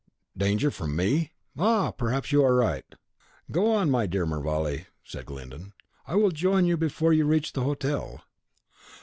[0.35, 1.31] "Danger from me!
[1.55, 2.85] Ah, perhaps you are right."
[3.51, 5.73] "Go on, my dear Mervale," said Glyndon;
[6.07, 8.23] "I will join you before you reach the hotel."